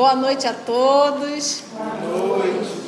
[0.00, 1.62] Boa noite a todos.
[1.72, 2.79] Boa noite.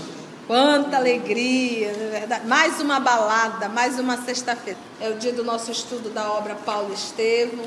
[0.47, 2.47] Quanta alegria, não é verdade?
[2.47, 4.79] Mais uma balada, mais uma sexta-feira.
[5.01, 7.65] É o dia do nosso estudo da obra Paulo Estevam.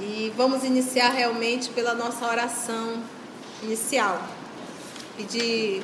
[0.00, 3.02] E vamos iniciar realmente pela nossa oração
[3.62, 4.22] inicial.
[5.16, 5.82] Pedir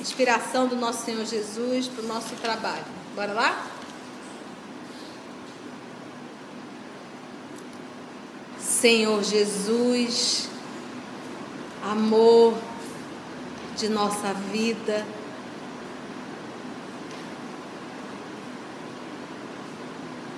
[0.00, 2.84] inspiração do nosso Senhor Jesus para o nosso trabalho.
[3.14, 3.66] Bora lá?
[8.58, 10.48] Senhor Jesus,
[11.82, 12.54] amor
[13.76, 15.06] de nossa vida.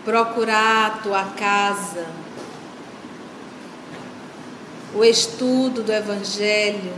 [0.07, 2.07] Procurar a tua casa,
[4.95, 6.95] o estudo do Evangelho,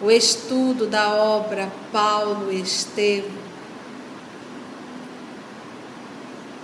[0.00, 3.42] o estudo da obra Paulo Estevam.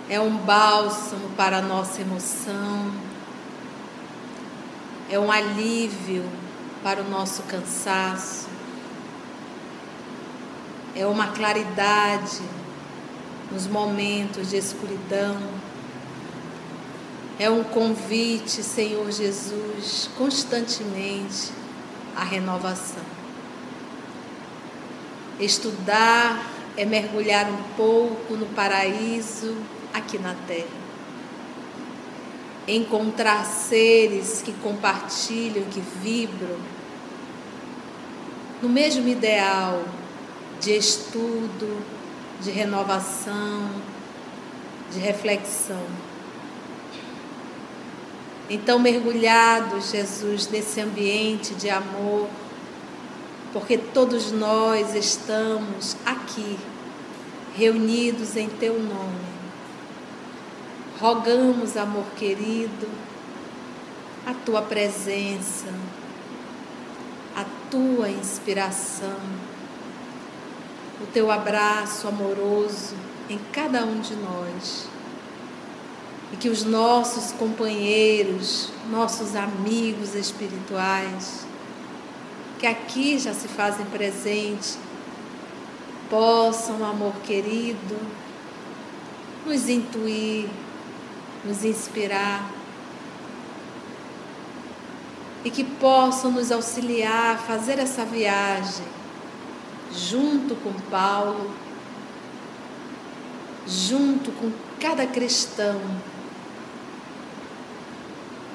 [0.09, 2.91] É um bálsamo para a nossa emoção.
[5.11, 6.25] É um alívio
[6.83, 8.48] para o nosso cansaço,
[10.97, 12.41] é uma claridade
[13.52, 15.38] nos momentos de escuridão,
[17.38, 21.52] é um convite, Senhor Jesus, constantemente
[22.16, 23.05] à renovação.
[25.38, 26.44] Estudar
[26.77, 29.56] é mergulhar um pouco no paraíso
[29.94, 30.88] aqui na terra
[32.68, 36.58] encontrar seres que compartilham, que vibram
[38.60, 39.84] no mesmo ideal
[40.60, 41.83] de estudo,
[42.41, 43.68] de renovação,
[44.92, 45.85] de reflexão.
[48.51, 52.29] Então, mergulhados, Jesus, nesse ambiente de amor,
[53.52, 56.58] porque todos nós estamos aqui,
[57.55, 59.29] reunidos em Teu nome
[61.01, 62.89] Rogamos, amor querido,
[64.27, 65.68] a tua presença,
[67.36, 69.17] a tua inspiração,
[71.01, 72.95] o teu abraço amoroso
[73.29, 74.89] em cada um de nós.
[76.33, 81.47] E que os nossos companheiros, nossos amigos espirituais,
[82.59, 84.77] que aqui já se fazem presente,
[86.11, 87.97] possam, amor querido,
[89.47, 90.48] nos intuir,
[91.45, 92.51] nos inspirar
[95.45, 98.98] e que possam nos auxiliar a fazer essa viagem
[99.92, 101.54] junto com Paulo,
[103.66, 104.50] junto com
[104.80, 105.80] cada cristão,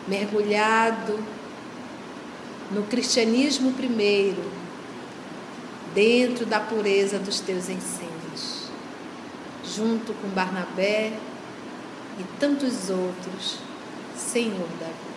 [0.07, 1.23] mergulhado
[2.71, 4.51] no cristianismo primeiro,
[5.93, 8.69] dentro da pureza dos teus ensinos,
[9.63, 11.13] junto com Barnabé
[12.19, 13.59] e tantos outros,
[14.15, 15.12] Senhor da vida.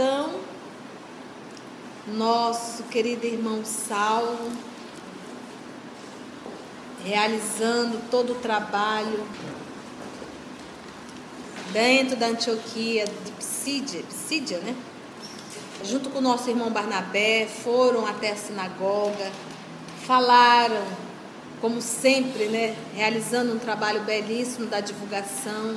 [0.00, 0.30] Então,
[2.06, 4.52] nosso querido irmão Saulo,
[7.04, 9.26] realizando todo o trabalho
[11.72, 14.76] dentro da Antioquia de Psídia, Psídia, né?
[15.82, 19.32] Junto com o nosso irmão Barnabé, foram até a sinagoga,
[20.06, 20.86] falaram,
[21.60, 25.74] como sempre, né, realizando um trabalho belíssimo da divulgação.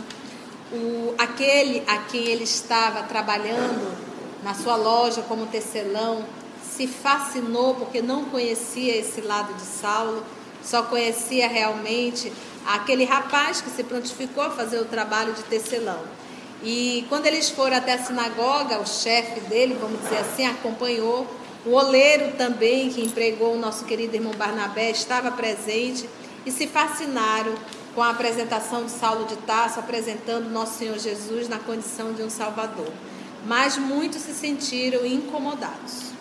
[0.72, 4.11] O, aquele a quem ele estava trabalhando
[4.44, 6.26] na sua loja como tecelão
[6.64, 10.24] se fascinou porque não conhecia esse lado de Saulo,
[10.64, 12.32] só conhecia realmente
[12.66, 16.00] aquele rapaz que se prontificou a fazer o trabalho de tecelão.
[16.64, 21.28] E quando eles foram até a sinagoga, o chefe dele, vamos dizer assim, acompanhou
[21.66, 26.08] o oleiro também, que empregou o nosso querido irmão Barnabé, estava presente
[26.46, 27.54] e se fascinaram
[27.94, 32.30] com a apresentação de Saulo de Tarso, apresentando nosso Senhor Jesus na condição de um
[32.30, 32.92] Salvador.
[33.46, 36.12] Mas muitos se sentiram incomodados.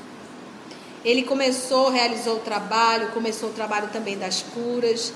[1.04, 5.12] Ele começou, realizou o trabalho, começou o trabalho também das curas.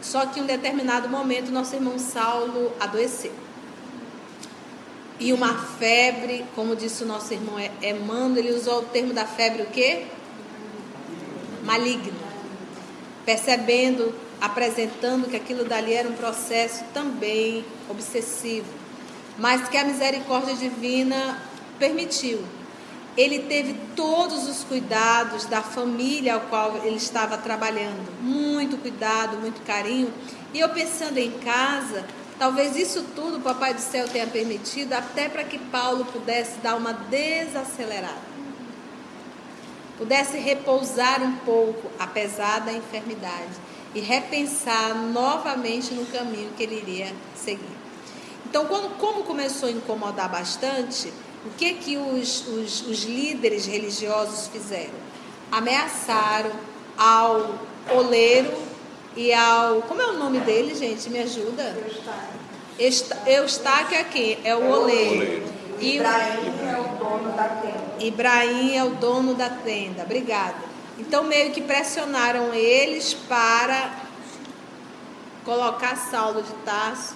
[0.00, 3.32] Só que em um determinado momento, nosso irmão Saulo adoeceu.
[5.18, 9.62] E uma febre, como disse o nosso irmão Emmanuel, ele usou o termo da febre
[9.62, 10.06] o quê?
[11.62, 12.30] Maligna.
[13.26, 18.79] Percebendo, apresentando que aquilo dali era um processo também obsessivo.
[19.40, 21.40] Mas que a misericórdia divina
[21.78, 22.44] permitiu.
[23.16, 29.64] Ele teve todos os cuidados da família ao qual ele estava trabalhando, muito cuidado, muito
[29.64, 30.12] carinho.
[30.52, 32.04] E eu pensando em casa,
[32.38, 36.76] talvez isso tudo o Papai do Céu tenha permitido até para que Paulo pudesse dar
[36.76, 38.30] uma desacelerada.
[39.96, 43.56] Pudesse repousar um pouco, apesar da enfermidade,
[43.94, 47.79] e repensar novamente no caminho que ele iria seguir.
[48.50, 51.12] Então, quando, como começou a incomodar bastante,
[51.46, 54.98] o que que os, os, os líderes religiosos fizeram?
[55.52, 56.50] Ameaçaram
[56.98, 57.54] ao
[57.94, 58.52] oleiro
[59.16, 59.82] e ao.
[59.82, 61.08] Como é o nome dele, gente?
[61.08, 61.76] Me ajuda?
[62.76, 64.38] Eustáquio é quem?
[64.42, 65.44] É o oleiro.
[65.78, 68.04] E Ibrahim é o dono da tenda.
[68.04, 70.02] Ibrahim é o dono da tenda.
[70.02, 70.58] Obrigada.
[70.98, 73.92] Então, meio que pressionaram eles para
[75.44, 77.14] colocar Saulo de Tarso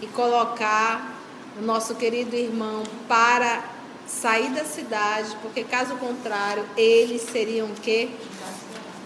[0.00, 1.16] e colocar
[1.58, 3.62] o nosso querido irmão para
[4.06, 8.10] sair da cidade, porque caso contrário, eles seriam que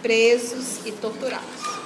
[0.02, 1.80] presos e torturados.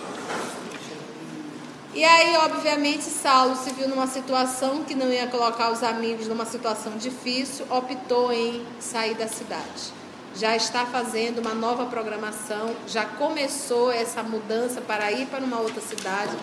[1.94, 6.44] E aí, obviamente, Saulo se viu numa situação que não ia colocar os amigos numa
[6.44, 9.92] situação difícil, optou em sair da cidade.
[10.34, 15.80] Já está fazendo uma nova programação, já começou essa mudança para ir para uma outra
[15.80, 16.36] cidade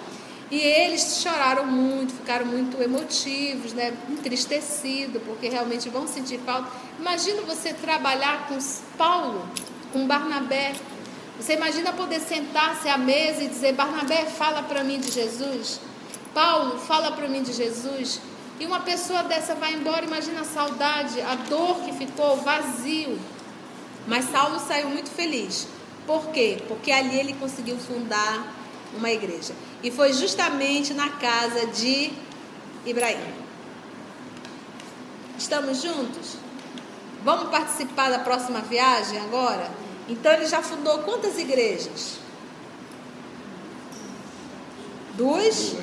[0.52, 3.94] e eles choraram muito, ficaram muito emotivos, né?
[4.10, 6.70] entristecidos, porque realmente vão sentir falta.
[7.00, 8.58] Imagina você trabalhar com
[8.98, 9.48] Paulo,
[9.94, 10.74] com Barnabé.
[11.40, 15.80] Você imagina poder sentar-se à mesa e dizer: Barnabé, fala para mim de Jesus.
[16.34, 18.20] Paulo, fala para mim de Jesus.
[18.60, 23.18] E uma pessoa dessa vai embora, imagina a saudade, a dor que ficou, vazio.
[24.06, 25.66] Mas Saulo saiu muito feliz.
[26.06, 26.62] Por quê?
[26.68, 28.61] Porque ali ele conseguiu fundar
[28.96, 29.54] uma igreja.
[29.84, 32.12] E foi justamente na casa de
[32.86, 33.34] Ibrahim.
[35.38, 36.36] Estamos juntos?
[37.24, 39.70] Vamos participar da próxima viagem agora?
[40.08, 42.20] Então ele já fundou quantas igrejas?
[45.16, 45.76] Duas?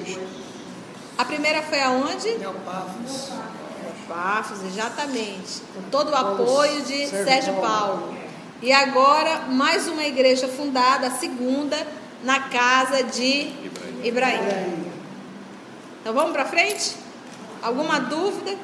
[1.16, 2.28] A primeira foi aonde?
[4.08, 5.62] Neopafos, exatamente.
[5.74, 8.16] Com todo o apoio de Sérgio Paulo.
[8.60, 11.76] E agora, mais uma igreja fundada, a segunda,
[12.22, 13.52] na casa de
[14.02, 14.90] Ibrahim.
[16.00, 16.96] Então vamos para frente?
[17.62, 18.56] Alguma dúvida?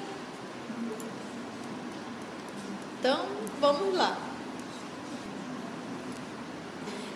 [2.98, 3.26] Então
[3.60, 4.16] vamos lá.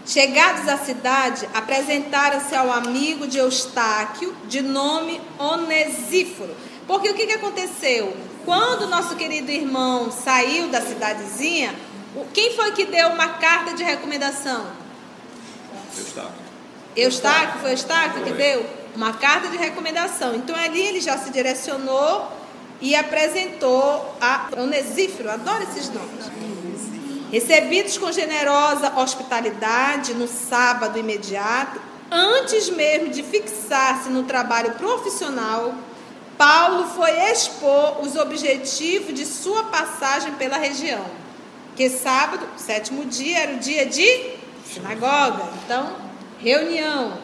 [0.04, 6.56] Chegados à cidade, apresentaram-se ao amigo de Eustáquio, de nome Onesíforo.
[6.86, 8.16] Porque o que, que aconteceu?
[8.46, 11.74] Quando nosso querido irmão saiu da cidadezinha,
[12.32, 14.66] quem foi que deu uma carta de recomendação?
[15.98, 16.48] Eustáquio.
[16.96, 20.34] Eustáquio, foi Eustáquio que deu uma carta de recomendação.
[20.34, 22.32] Então ali ele já se direcionou
[22.80, 26.26] e apresentou a Onesífero, adoro esses nomes.
[27.30, 31.80] Recebidos com generosa hospitalidade no sábado imediato,
[32.10, 35.74] antes mesmo de fixar-se no trabalho profissional,
[36.38, 41.04] Paulo foi expor os objetivos de sua passagem pela região.
[41.76, 44.37] Que sábado, sétimo dia, era o dia de
[44.78, 45.44] sinagoga.
[45.64, 45.96] Então,
[46.38, 47.18] reunião.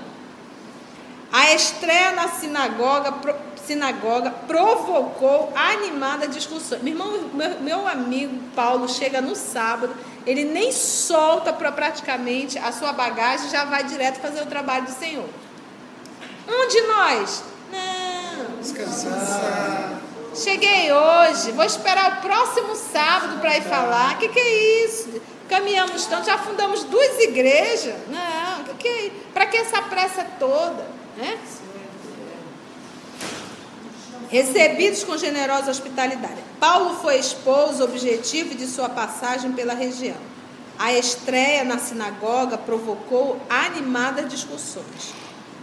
[1.33, 3.35] A estreia na sinagoga, pro,
[3.67, 6.79] sinagoga provocou animada discussão.
[6.81, 9.95] Meu irmão, meu, meu amigo Paulo chega no sábado,
[10.27, 14.93] ele nem solta para praticamente a sua bagagem, já vai direto fazer o trabalho do
[14.93, 15.29] Senhor.
[16.47, 17.43] Um de nós?
[17.73, 18.57] Não.
[18.61, 20.01] Descansar.
[20.35, 24.15] Cheguei hoje, vou esperar o próximo sábado para ir falar.
[24.15, 25.23] O que, que é isso?
[25.55, 27.95] Caminhamos tanto, já fundamos duas igrejas.
[28.09, 29.11] Não, o que, é?
[29.33, 30.85] Para que essa pressa toda?
[31.17, 31.39] Né?
[34.29, 36.43] Recebidos com generosa hospitalidade.
[36.59, 40.17] Paulo foi expor os objetivos de sua passagem pela região.
[40.77, 45.15] A estreia na sinagoga provocou animadas discussões.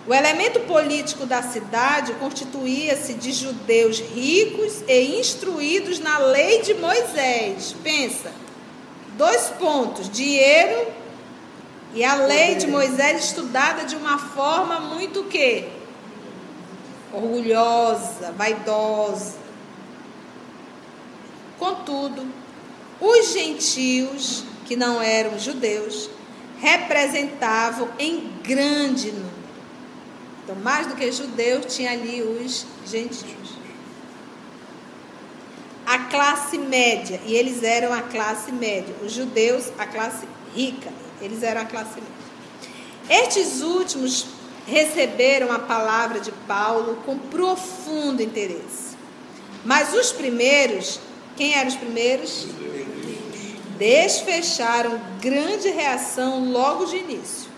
[0.08, 7.76] O elemento político da cidade constituía-se de judeus ricos e instruídos na lei de Moisés.
[7.84, 8.32] Pensa,
[9.22, 10.88] dois pontos: dinheiro
[11.94, 15.70] e a lei de Moisés estudada de uma forma muito que
[17.14, 19.36] orgulhosa, vaidosa.
[21.60, 22.26] Contudo,
[23.00, 26.10] os gentios, que não eram judeus,
[26.60, 29.42] representavam em grande número
[30.44, 33.61] então, mais do que judeus, tinha ali os gentios.
[35.92, 38.96] A classe média, e eles eram a classe média.
[39.04, 43.26] Os judeus, a classe rica, eles eram a classe média.
[43.26, 44.26] Estes últimos
[44.66, 48.96] receberam a palavra de Paulo com profundo interesse.
[49.66, 50.98] Mas os primeiros,
[51.36, 52.48] quem eram os primeiros?
[53.78, 57.52] Desfecharam grande reação logo de início.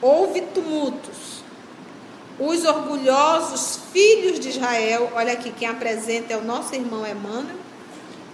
[0.00, 1.27] Houve tumultos.
[2.38, 7.56] Os orgulhosos filhos de Israel, olha aqui, quem apresenta é o nosso irmão Emmanuel.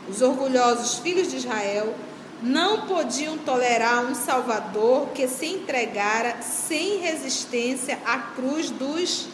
[0.08, 1.94] Os orgulhosos filhos de Israel
[2.42, 9.26] não podiam tolerar um Salvador que se entregara sem resistência à cruz dos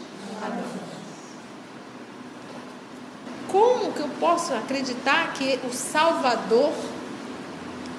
[3.48, 6.72] Como que eu posso acreditar que o Salvador,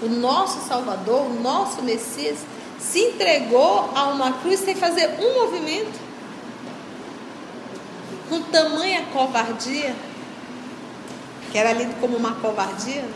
[0.02, 2.40] o nosso Salvador, o nosso Messias,
[2.80, 6.11] se entregou a uma cruz sem fazer um movimento?
[8.32, 9.94] Com tamanha covardia,
[11.52, 13.02] que era lido como uma covardia.
[13.02, 13.14] Né?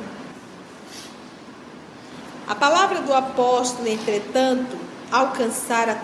[2.46, 4.78] A palavra do apóstolo, entretanto,
[5.10, 6.02] alcançara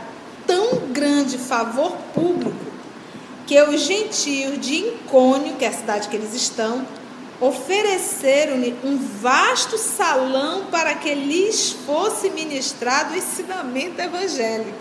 [0.48, 2.56] tão grande favor público
[3.46, 6.88] que os gentios de Incônio, que é a cidade que eles estão,
[7.41, 14.80] ofereceram-lhe um vasto salão para que lhes fosse ministrado o ensinamento evangélico.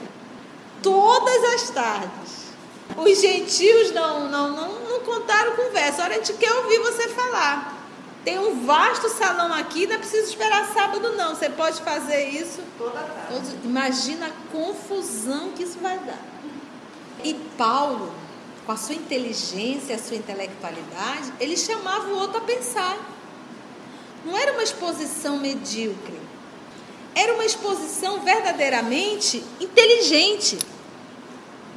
[0.81, 2.40] Todas as tardes.
[2.97, 6.03] Os gentios não, não, não, não contaram conversa.
[6.03, 7.79] Olha, a gente quer ouvir você falar.
[8.25, 11.35] Tem um vasto salão aqui, não é preciso esperar sábado, não.
[11.35, 13.57] Você pode fazer isso toda tarde.
[13.65, 16.23] Imagina a confusão que isso vai dar.
[17.25, 18.13] E Paulo,
[18.67, 22.99] com a sua inteligência, a sua intelectualidade, ele chamava o outro a pensar.
[24.25, 26.21] Não era uma exposição medíocre.
[27.15, 30.59] Era uma exposição verdadeiramente inteligente.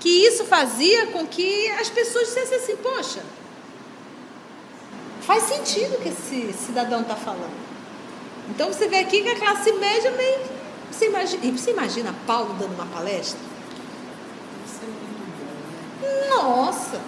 [0.04, 3.24] Que isso fazia com que as pessoas dissessem assim: poxa,
[5.26, 7.64] Faz sentido o que esse cidadão está falando.
[8.50, 10.40] Então você vê aqui que a classe média meio.
[10.92, 13.40] Você imagina, você imagina Paulo dando uma palestra?
[16.30, 17.00] Nossa!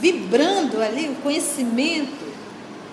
[0.00, 2.28] Vibrando ali o conhecimento.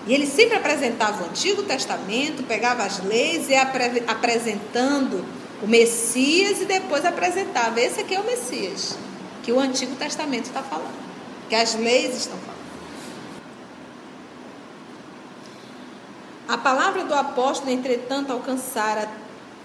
[0.04, 3.62] E ele sempre apresentava o Antigo Testamento, pegava as leis e ia
[4.08, 5.24] apresentando
[5.62, 7.80] o Messias e depois apresentava.
[7.80, 8.98] Esse aqui é o Messias,
[9.42, 10.94] que o Antigo Testamento está falando,
[11.48, 12.56] que as leis estão falando.
[16.48, 19.08] A palavra do apóstolo, entretanto, alcançara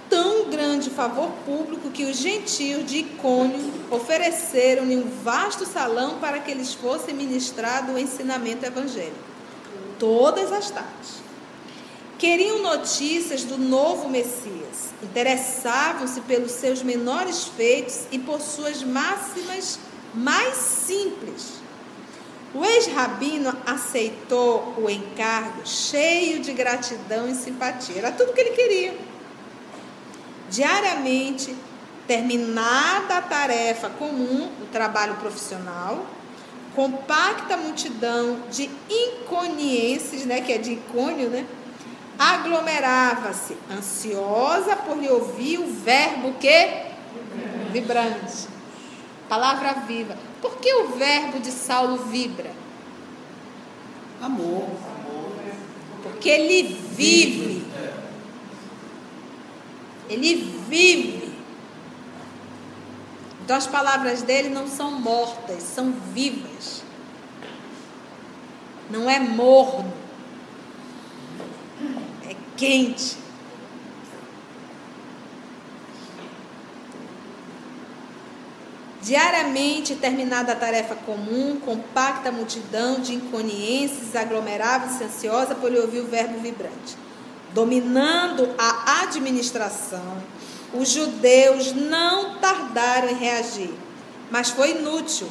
[0.10, 6.54] tão grande favor público que os gentios de Icônio ofereceram-lhe um vasto salão para que
[6.54, 9.16] lhes fosse ministrado o ensinamento evangélico,
[9.98, 11.21] todas as tardes.
[12.22, 19.80] Queriam notícias do novo Messias, interessavam-se pelos seus menores feitos e por suas máximas
[20.14, 21.54] mais simples
[22.54, 27.98] o ex-rabino aceitou o encargo cheio de gratidão e simpatia.
[27.98, 28.96] Era tudo que ele queria.
[30.48, 31.56] Diariamente,
[32.06, 36.06] terminada a tarefa comum, o trabalho profissional,
[36.76, 41.48] compacta multidão de inconienses, né, que é de incônio, né,
[42.22, 46.86] aglomerava-se, ansiosa por lhe ouvir o verbo que
[47.72, 48.48] vibrante,
[49.28, 50.16] palavra viva.
[50.40, 52.52] Por que o verbo de Saulo vibra?
[54.22, 54.70] Amor.
[56.04, 56.62] Porque ele
[56.92, 57.66] vive.
[60.08, 60.36] Ele
[60.70, 61.34] vive.
[63.44, 66.84] Então as palavras dele não são mortas, são vivas.
[68.92, 70.01] Não é morno.
[72.62, 73.18] Quente.
[79.02, 86.40] Diariamente, terminada a tarefa comum, compacta multidão de inconienses aglomerava-se ansiosa por ouvir o verbo
[86.40, 86.96] vibrante.
[87.52, 90.22] Dominando a administração,
[90.72, 93.74] os judeus não tardaram em reagir,
[94.30, 95.28] mas foi inútil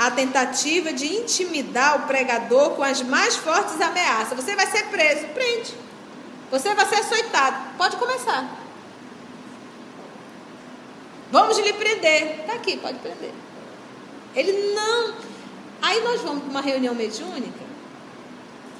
[0.00, 4.36] a tentativa de intimidar o pregador com as mais fortes ameaças.
[4.36, 5.81] Você vai ser preso, prende.
[6.52, 7.56] Você vai ser açoitado.
[7.78, 8.46] Pode começar.
[11.30, 12.40] Vamos lhe prender.
[12.40, 13.32] Está aqui, pode prender.
[14.36, 15.14] Ele não.
[15.80, 17.64] Aí nós vamos para uma reunião mediúnica.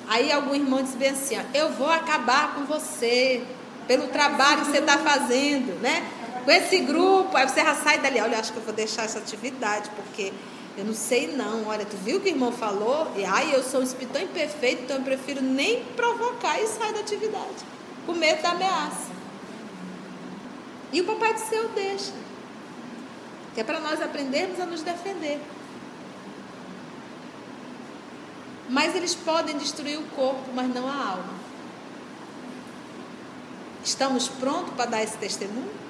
[0.06, 3.42] Aí algum irmão diz bem assim: ó, Eu vou acabar com você,
[3.88, 6.06] pelo trabalho que você está fazendo, né?
[6.44, 7.34] Com esse grupo.
[7.34, 10.30] Aí você já sai dali: Olha, acho que eu vou deixar essa atividade, porque
[10.76, 11.66] eu não sei não.
[11.66, 13.12] Olha, tu viu o que o irmão falou?
[13.16, 16.92] E ai, eu sou um espírito tão imperfeito, então eu prefiro nem provocar e sair
[16.92, 17.64] da atividade,
[18.06, 19.12] com medo da ameaça.
[20.92, 22.12] E o papai do céu deixa
[23.54, 25.40] que é para nós aprendermos a nos defender.
[28.68, 31.42] Mas eles podem destruir o corpo, mas não a alma.
[33.84, 35.81] Estamos prontos para dar esse testemunho?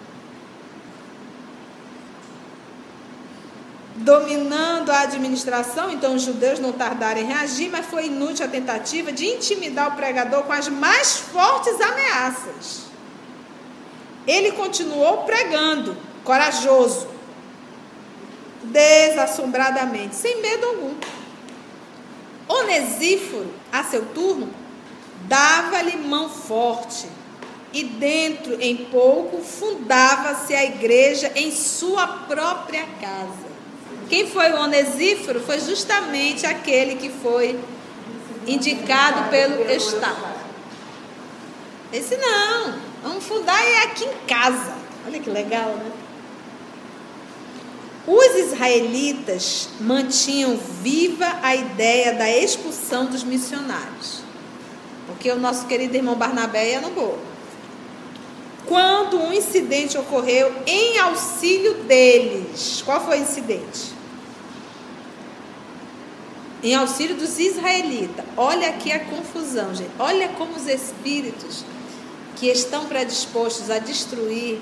[3.97, 9.13] Dominando a administração, então os judeus não tardaram em reagir, mas foi inútil a tentativa
[9.13, 12.83] de intimidar o pregador com as mais fortes ameaças.
[14.27, 17.09] Ele continuou pregando, corajoso,
[18.63, 20.95] desassombradamente, sem medo algum.
[22.49, 24.49] Onesíforo, a seu turno,
[25.27, 27.07] dava-lhe mão forte,
[27.73, 33.52] e dentro em pouco fundava-se a igreja em sua própria casa.
[34.13, 37.59] Quem foi o Onesíforo foi justamente aquele que foi
[38.47, 40.35] indicado pelo Estado.
[41.91, 44.75] Esse não, vamos fundar é aqui em casa.
[45.07, 45.91] Olha que legal, né?
[48.07, 54.21] Os israelitas mantinham viva a ideia da expulsão dos missionários.
[55.07, 57.19] Porque o nosso querido irmão Barnabé ia no bolo.
[58.67, 62.83] Quando um incidente ocorreu em auxílio deles.
[62.85, 64.02] Qual foi o incidente?
[66.63, 68.25] Em auxílio dos israelitas.
[68.37, 69.91] Olha aqui a confusão, gente.
[69.99, 71.65] Olha como os espíritos
[72.37, 74.61] que estão predispostos a destruir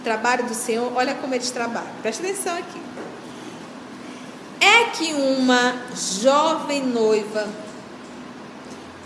[0.00, 1.90] o trabalho do Senhor, olha como eles trabalham.
[2.00, 2.80] Presta atenção aqui.
[4.60, 7.48] É que uma jovem noiva,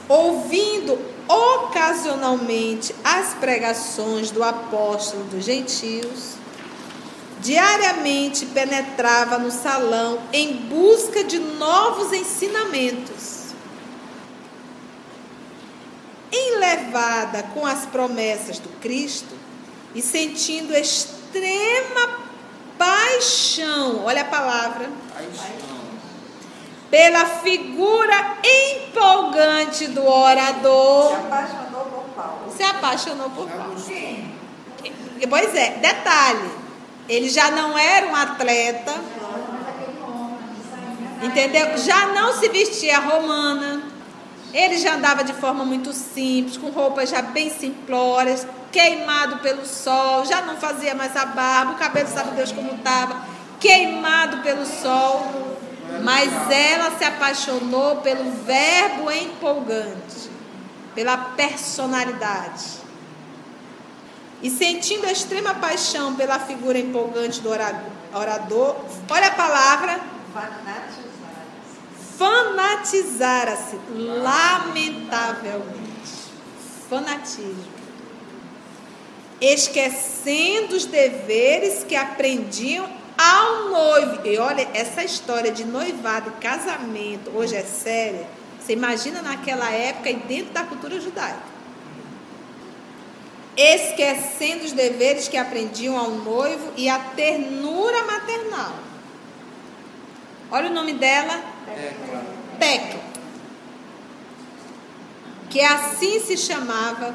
[0.08, 6.34] ouvindo ocasionalmente as pregações do apóstolo dos gentios,
[7.40, 13.44] diariamente penetrava no salão em busca de novos ensinamentos.
[16.32, 19.34] Enlevada com as promessas do Cristo,
[19.94, 22.18] e sentindo extrema
[22.76, 25.54] paixão, olha a palavra, paixão.
[26.90, 31.10] pela figura empolgante do orador.
[31.10, 32.52] Se apaixonou por Paulo.
[32.56, 33.76] Se apaixonou por Paulo.
[35.30, 36.50] Pois é, detalhe,
[37.08, 38.94] ele já não era um atleta,
[41.22, 41.76] entendeu?
[41.78, 43.82] Já não se vestia romana,
[44.52, 50.24] ele já andava de forma muito simples, com roupas já bem simplórias, queimado pelo sol,
[50.24, 53.16] já não fazia mais a barba, o cabelo sabe Deus como estava,
[53.60, 55.54] queimado pelo sol.
[56.02, 60.30] Mas ela se apaixonou pelo verbo empolgante,
[60.94, 62.83] pela personalidade.
[64.44, 68.76] E sentindo a extrema paixão pela figura empolgante do orador,
[69.10, 69.98] olha a palavra.
[72.18, 73.80] Fanatizara-se.
[73.90, 75.82] Lamentavelmente.
[76.88, 77.74] Fanatismo
[79.40, 84.26] esquecendo os deveres que aprendiam ao noivo.
[84.26, 88.26] E olha, essa história de noivado e casamento hoje é séria.
[88.60, 91.53] Você imagina naquela época e dentro da cultura judaica.
[93.56, 98.74] Esquecendo os deveres que aprendiam ao noivo e a ternura maternal.
[100.50, 101.42] Olha o nome dela.
[102.58, 103.00] Tecla.
[105.48, 107.14] Que assim se chamava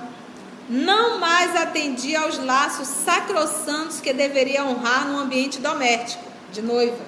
[0.70, 7.04] não mais atendia aos laços sacrossantos que deveria honrar no ambiente doméstico, de noiva.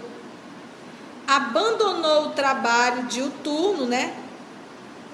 [1.28, 4.16] Abandonou o trabalho diuturno, né?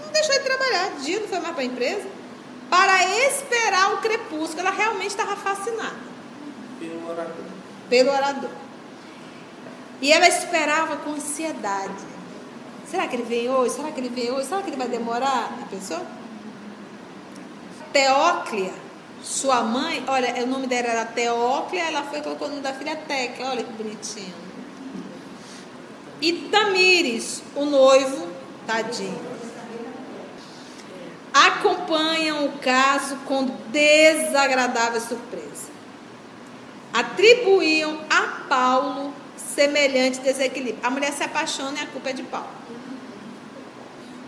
[0.02, 2.08] Não deixou de trabalhar, dia não foi mais para a empresa,
[2.70, 4.60] para esperar o crepúsculo.
[4.60, 5.96] Ela realmente estava fascinada.
[6.80, 7.46] Pelo orador.
[7.90, 8.50] Pelo orador.
[10.02, 12.06] E ela esperava com ansiedade.
[12.90, 13.76] Será que ele vem hoje?
[13.76, 14.48] Será que ele vem hoje?
[14.48, 15.58] Será que ele vai demorar?
[15.62, 16.02] A pessoa?
[17.92, 18.74] Teóclia,
[19.24, 22.96] sua mãe, olha, o nome dela era Teóclia, ela foi colocou o nome da filha
[22.96, 24.34] Tecla, olha que bonitinho.
[26.22, 28.28] E Tamires, o noivo,
[28.66, 29.37] tadinho.
[31.88, 35.68] Acompanham o caso com desagradável surpresa.
[36.92, 40.80] Atribuíam a Paulo semelhante desequilíbrio.
[40.84, 42.50] A mulher se apaixona e a culpa é de Paulo.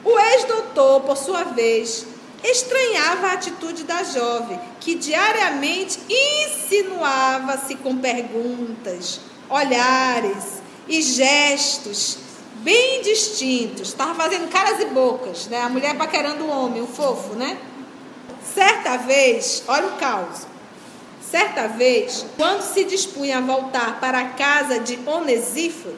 [0.06, 2.06] O ex-doutor, por sua vez,
[2.42, 9.20] estranhava a atitude da jovem, que diariamente insinuava-se com perguntas,
[9.50, 12.29] olhares e gestos
[12.64, 13.90] bem distintos.
[13.90, 15.62] Estava fazendo caras e bocas, né?
[15.62, 17.58] A mulher paquerando o homem, o fofo, né?
[18.54, 20.48] Certa vez, olha o caos.
[21.22, 25.96] Certa vez, quando se dispunha a voltar para a casa de Onesíforo,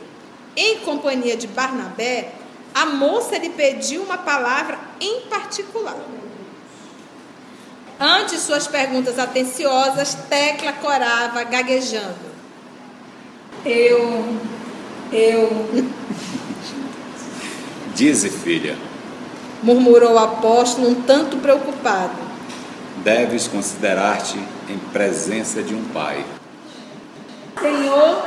[0.55, 2.33] em companhia de Barnabé,
[2.73, 5.97] a moça lhe pediu uma palavra em particular.
[7.99, 12.31] Ante suas perguntas atenciosas, Tecla corava, gaguejando.
[13.63, 14.37] Eu,
[15.13, 15.67] eu.
[17.93, 18.77] Dize, filha,
[19.61, 22.15] murmurou o apóstolo, um tanto preocupado.
[23.03, 24.37] Deves considerar-te
[24.69, 26.25] em presença de um pai.
[27.59, 28.23] Senhor,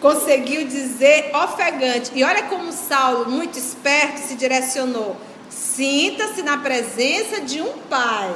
[0.00, 2.10] conseguiu dizer ofegante.
[2.14, 5.16] E olha como Saulo, muito esperto, se direcionou.
[5.48, 8.34] Sinta-se na presença de um pai.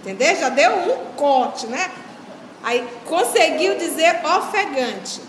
[0.00, 0.36] Entendeu?
[0.36, 1.90] Já deu um corte, né?
[2.62, 5.20] Aí conseguiu dizer ofegante.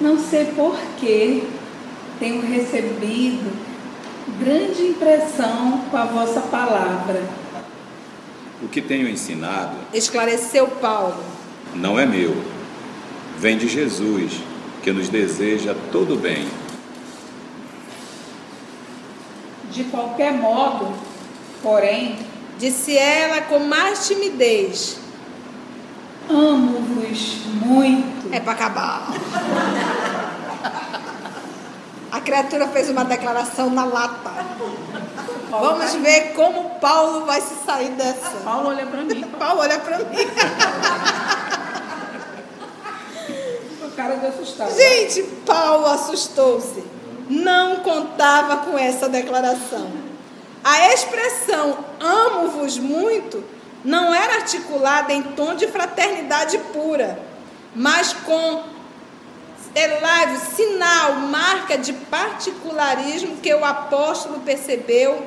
[0.00, 1.44] Não sei porquê
[2.18, 3.50] tenho recebido
[4.38, 7.22] grande impressão com a vossa palavra.
[8.62, 11.22] O que tenho ensinado Esclareceu Paulo.
[11.74, 12.34] não é meu,
[13.38, 14.32] vem de Jesus,
[14.82, 16.46] que nos deseja todo bem.
[19.70, 20.94] De qualquer modo,
[21.62, 22.16] porém,
[22.56, 24.98] Disse ela com mais timidez.
[26.30, 28.32] amo-vos muito.
[28.32, 29.08] É para acabar.
[32.14, 34.30] A criatura fez uma declaração na lata.
[35.50, 38.36] Vamos ver como Paulo vai se sair dessa.
[38.44, 40.04] Paulo olha para mim, Paulo, olha para mim.
[43.80, 44.76] com cara de assustado.
[44.76, 46.84] Gente, Paulo assustou-se.
[47.28, 49.90] Não contava com essa declaração.
[50.62, 53.42] A expressão amo-vos muito
[53.84, 57.18] não era articulada em tom de fraternidade pura,
[57.74, 58.73] mas com
[59.74, 65.26] elaivo, sinal, marca de particularismo que o apóstolo percebeu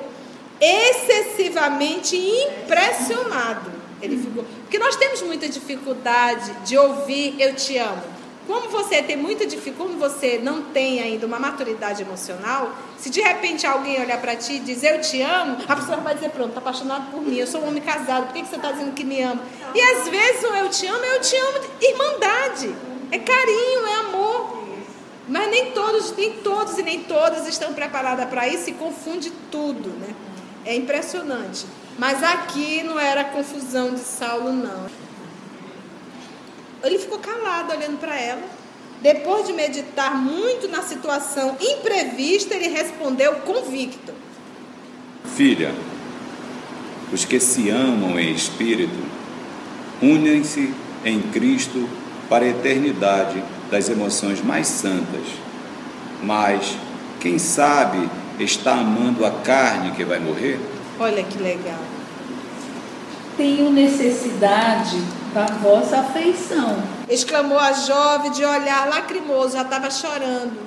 [0.60, 3.72] excessivamente impressionado.
[4.02, 8.18] Ele ficou, porque nós temos muita dificuldade de ouvir eu te amo.
[8.46, 13.20] Como você tem muita dificuldade, como você não tem ainda uma maturidade emocional, se de
[13.20, 16.50] repente alguém olhar para ti e dizer eu te amo, a pessoa vai dizer, pronto,
[16.50, 18.94] está apaixonado por mim, eu sou um homem casado, por que, que você está dizendo
[18.94, 19.42] que me ama?
[19.76, 22.76] E às vezes o eu te amo é eu te amo de irmandade,
[23.12, 24.27] é carinho, é amor.
[25.28, 29.90] Mas nem todos, nem todos e nem todas estão preparadas para isso e confunde tudo,
[29.90, 30.16] né?
[30.66, 31.66] É impressionante.
[31.98, 34.86] Mas aqui não era confusão de Saulo, não.
[36.84, 38.44] Ele ficou calado olhando para ela.
[39.02, 44.14] Depois de meditar muito na situação imprevista, ele respondeu convicto.
[45.36, 45.74] Filha,
[47.12, 48.98] os que se amam em espírito
[50.02, 51.88] unem-se em Cristo
[52.30, 55.26] para a eternidade das emoções mais santas.
[56.24, 56.76] Mas
[57.20, 60.60] quem sabe está amando a carne que vai morrer?
[61.00, 61.80] Olha que legal.
[63.36, 65.00] Tenho necessidade
[65.34, 66.82] da vossa afeição.
[67.08, 70.58] Exclamou a jovem de olhar lacrimoso, já estava chorando.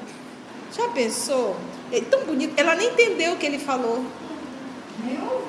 [0.77, 1.57] Já pensou?
[1.93, 2.55] É tão bonito.
[2.57, 4.05] Ela nem entendeu o que ele falou.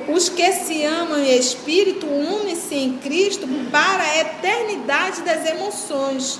[0.07, 6.39] Os que se amam em espírito unem-se em Cristo para a eternidade das emoções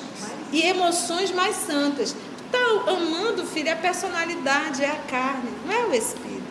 [0.51, 2.15] e emoções mais santas.
[2.45, 6.41] Está amando, filho, é a personalidade, é a carne, não é o espírito.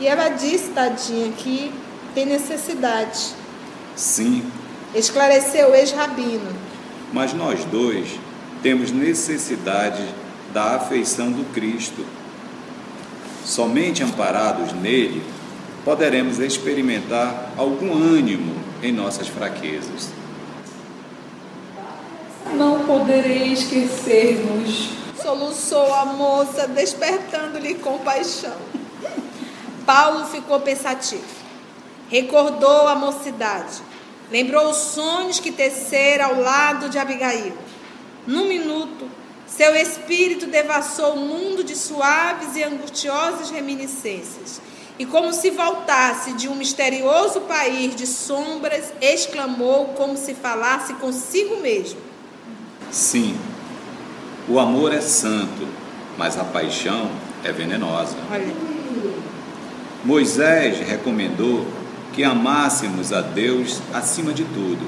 [0.00, 1.72] E ela disse, tadinha, que
[2.14, 3.34] tem necessidade.
[3.94, 4.42] Sim,
[4.94, 6.54] Esclareceu o ex-rabino.
[7.12, 8.08] mas nós dois
[8.62, 10.02] temos necessidade
[10.52, 12.04] da afeição do Cristo.
[13.44, 15.22] Somente amparados nele
[15.84, 20.10] poderemos experimentar algum ânimo em nossas fraquezas.
[22.56, 24.90] Não poderei esquecer-vos.
[25.20, 28.56] Soluçou a moça, despertando-lhe compaixão.
[29.86, 31.24] Paulo ficou pensativo.
[32.10, 33.82] Recordou a mocidade.
[34.30, 37.54] Lembrou os sonhos que tecera ao lado de Abigail.
[38.26, 39.08] Num minuto,
[39.46, 44.60] seu espírito devassou o mundo de suaves e angustiosas reminiscências.
[44.98, 51.56] E como se voltasse de um misterioso país de sombras, exclamou como se falasse consigo
[51.56, 52.11] mesmo.
[52.92, 53.34] Sim,
[54.46, 55.66] o amor é santo,
[56.18, 57.10] mas a paixão
[57.42, 58.14] é venenosa.
[58.30, 58.54] Olha,
[60.04, 61.66] Moisés recomendou
[62.12, 64.86] que amássemos a Deus acima de tudo.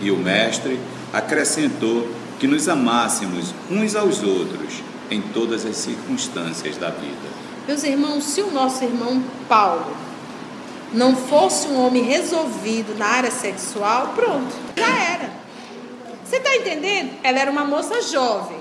[0.00, 0.78] E o Mestre
[1.12, 7.16] acrescentou que nos amássemos uns aos outros em todas as circunstâncias da vida.
[7.66, 9.92] meus irmãos, se o nosso irmão Paulo
[10.92, 15.47] não fosse um homem resolvido na área sexual, pronto, já era.
[16.28, 17.18] Você está entendendo?
[17.22, 18.60] Ela era uma moça jovem,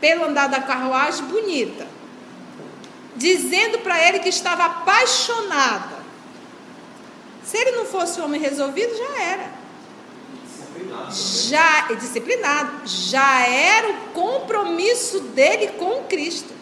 [0.00, 1.86] pelo andar da carruagem, bonita,
[3.14, 6.00] dizendo para ele que estava apaixonada.
[7.44, 9.60] Se ele não fosse um homem resolvido, já era.
[11.10, 16.52] Já é disciplinado, já era o compromisso dele com Cristo.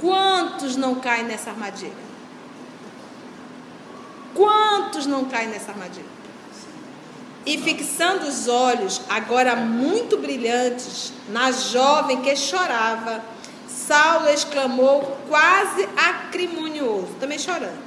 [0.00, 2.08] Quantos não caem nessa armadilha?
[4.34, 6.17] Quantos não caem nessa armadilha?
[7.48, 13.22] E fixando os olhos, agora muito brilhantes, na jovem que chorava,
[13.66, 17.78] Saulo exclamou, quase acrimonioso, também chorando.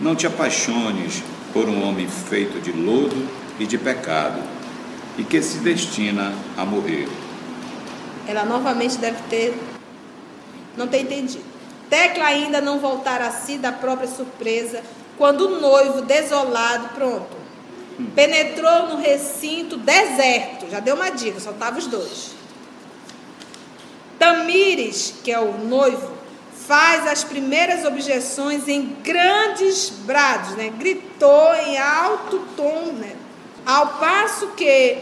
[0.00, 3.28] Não te apaixones por um homem feito de lodo
[3.58, 4.40] e de pecado,
[5.18, 7.08] e que se destina a morrer.
[8.28, 9.60] Ela novamente deve ter.
[10.76, 11.42] Não ter entendido.
[11.90, 14.84] Tecla ainda não voltar a si da própria surpresa,
[15.18, 17.35] quando o noivo, desolado, pronto,
[18.14, 20.70] penetrou no recinto deserto.
[20.70, 22.30] Já deu uma dica, só estavam os dois.
[24.18, 26.16] Tamires, que é o noivo,
[26.66, 30.72] faz as primeiras objeções em grandes brados, né?
[30.76, 33.14] gritou em alto tom, né?
[33.64, 34.98] ao passo que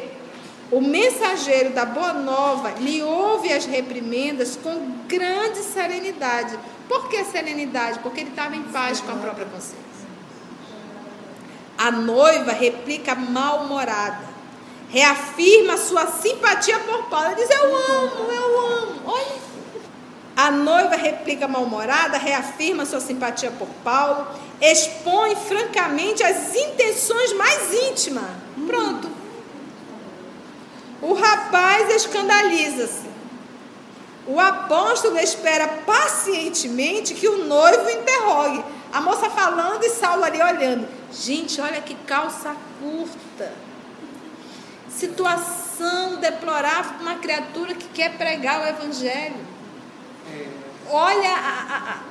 [0.70, 6.58] o mensageiro da boa nova lhe ouve as reprimendas com grande serenidade.
[6.88, 8.00] Por que serenidade?
[8.00, 9.93] Porque ele estava em paz com a própria consciência.
[11.84, 14.24] A noiva replica mal-humorada,
[14.88, 17.26] reafirma sua simpatia por Paulo.
[17.26, 19.02] Ela diz: Eu amo, eu amo.
[19.04, 19.44] Olha.
[20.34, 24.26] A noiva replica mal-humorada, reafirma sua simpatia por Paulo,
[24.62, 28.30] expõe francamente as intenções mais íntimas.
[28.66, 29.10] Pronto.
[31.02, 33.12] O rapaz escandaliza-se.
[34.26, 38.64] O apóstolo espera pacientemente que o noivo interrogue.
[38.90, 41.03] A moça falando e Saulo ali olhando.
[41.14, 43.52] Gente, olha que calça curta.
[44.88, 49.54] Situação deplorável para uma criatura que quer pregar o evangelho.
[50.90, 52.02] Olha, a, a, a,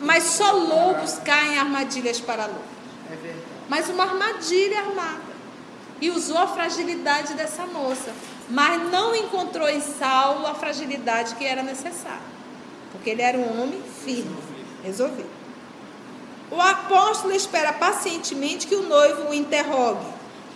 [0.00, 2.64] mas só loucos caem em armadilhas para loucos.
[3.68, 5.36] Mas uma armadilha armada.
[6.00, 8.12] E usou a fragilidade dessa moça.
[8.48, 12.20] Mas não encontrou em Saulo a fragilidade que era necessária.
[12.92, 14.36] Porque ele era um homem firme,
[14.84, 15.35] resolvido.
[16.50, 20.06] O apóstolo espera pacientemente que o noivo o interrogue.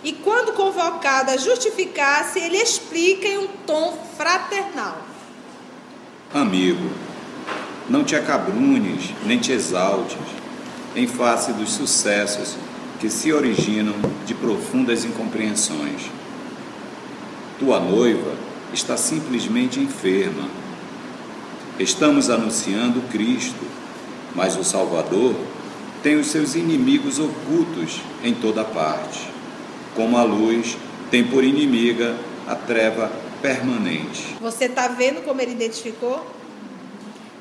[0.03, 4.97] E quando convocado a justificar-se, ele explica em um tom fraternal.
[6.33, 6.89] Amigo,
[7.89, 10.17] não te acabrunes, nem te exaltes,
[10.95, 12.55] em face dos sucessos
[12.99, 16.03] que se originam de profundas incompreensões.
[17.59, 18.33] Tua noiva
[18.73, 20.47] está simplesmente enferma.
[21.77, 23.65] Estamos anunciando Cristo,
[24.33, 25.35] mas o Salvador
[26.03, 29.29] tem os seus inimigos ocultos em toda parte,
[29.95, 30.77] como a luz
[31.09, 32.15] tem por inimiga
[32.47, 33.11] a treva
[33.41, 34.35] permanente.
[34.39, 36.25] Você está vendo como ele identificou?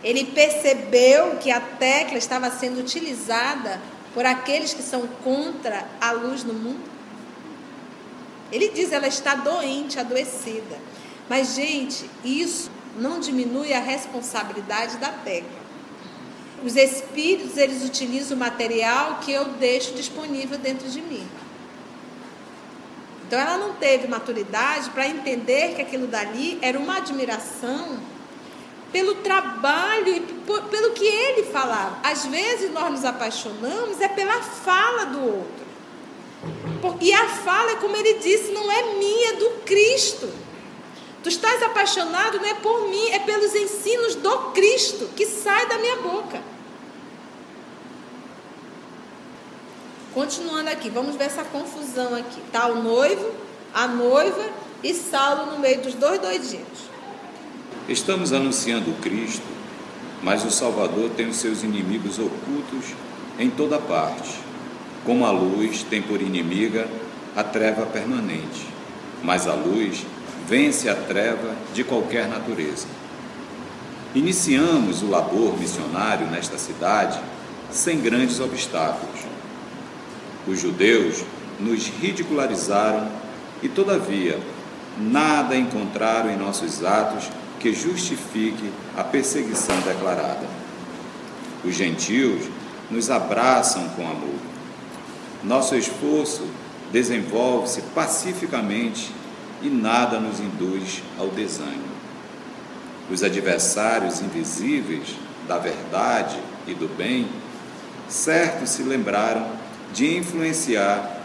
[0.03, 3.81] Ele percebeu que a tecla estava sendo utilizada
[4.15, 6.91] por aqueles que são contra a luz no mundo.
[8.51, 10.79] Ele diz, ela está doente, adoecida.
[11.29, 15.60] Mas, gente, isso não diminui a responsabilidade da tecla.
[16.65, 21.27] Os espíritos, eles utilizam o material que eu deixo disponível dentro de mim.
[23.27, 28.01] Então, ela não teve maturidade para entender que aquilo dali era uma admiração
[28.93, 31.99] pelo trabalho e por, pelo que ele falava.
[32.03, 35.71] Às vezes nós nos apaixonamos é pela fala do outro.
[37.01, 40.29] E a fala, como ele disse, não é minha, é do Cristo.
[41.23, 45.79] Tu estás apaixonado não é por mim, é pelos ensinos do Cristo que sai da
[45.79, 46.41] minha boca.
[50.15, 52.41] Continuando aqui, vamos ver essa confusão aqui.
[52.51, 53.31] Tá o noivo,
[53.73, 54.49] a noiva
[54.83, 56.91] e Saulo no meio dos dois doidinhos.
[57.89, 59.47] Estamos anunciando Cristo,
[60.23, 62.95] mas o Salvador tem os seus inimigos ocultos
[63.39, 64.39] em toda parte.
[65.05, 66.89] Como a luz tem por inimiga
[67.37, 68.67] a treva permanente,
[69.23, 70.05] mas a luz
[70.51, 72.89] vence a treva de qualquer natureza.
[74.13, 77.21] Iniciamos o labor missionário nesta cidade
[77.71, 79.21] sem grandes obstáculos.
[80.49, 81.23] Os judeus
[81.61, 83.07] nos ridicularizaram
[83.63, 84.41] e, todavia,
[84.99, 90.49] nada encontraram em nossos atos que justifique a perseguição declarada.
[91.65, 92.43] Os gentios
[92.91, 94.41] nos abraçam com amor.
[95.45, 96.43] Nosso esforço
[96.91, 99.20] desenvolve-se pacificamente
[99.63, 101.91] e nada nos induz ao desânimo.
[103.11, 107.27] Os adversários invisíveis da verdade e do bem,
[108.09, 109.47] certo se lembraram
[109.93, 111.19] de influenciar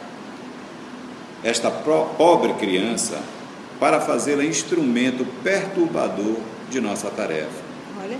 [1.43, 3.21] esta pobre criança
[3.80, 6.38] para fazê-la instrumento perturbador
[6.71, 7.63] de nossa tarefa.
[8.02, 8.17] Olha.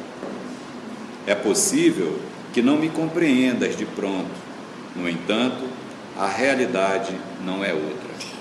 [1.26, 2.20] É possível
[2.54, 4.30] que não me compreendas de pronto,
[4.96, 5.68] no entanto,
[6.18, 8.35] a realidade não é outra.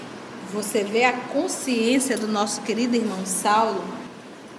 [0.54, 3.82] Você vê a consciência do nosso querido irmão Saulo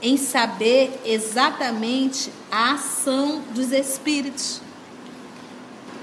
[0.01, 4.61] em saber exatamente a ação dos espíritos.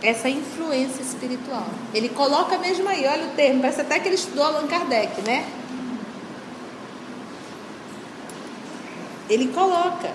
[0.02, 1.66] Essa influência espiritual.
[1.92, 5.46] Ele coloca mesmo aí, olha o termo, parece até que ele estudou Allan Kardec, né?
[9.28, 10.10] Ele coloca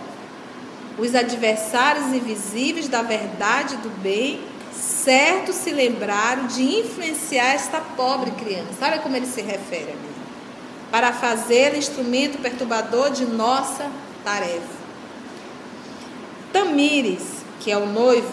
[0.97, 4.41] os adversários invisíveis da verdade do bem,
[4.77, 8.73] certo se lembraram de influenciar esta pobre criança.
[8.81, 10.17] Olha como ele se refere a mim.
[10.91, 13.91] para fazer instrumento perturbador de nossa
[14.23, 14.77] tarefa.
[16.53, 18.31] Tamires, que é o noivo,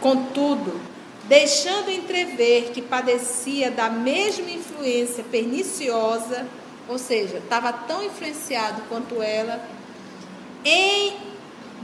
[0.00, 0.80] contudo,
[1.24, 6.46] deixando entrever que padecia da mesma influência perniciosa,
[6.88, 9.64] ou seja, estava tão influenciado quanto ela,
[10.64, 11.16] em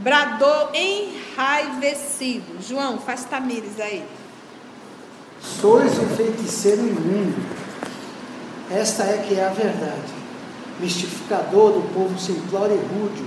[0.00, 2.62] bradou enraivecido.
[2.66, 4.04] João, faz Tamires aí.
[5.40, 7.40] Sois um feiticeiro imundo.
[8.70, 10.20] Esta é que é a verdade.
[10.78, 13.24] Mistificador do povo simplório e rude.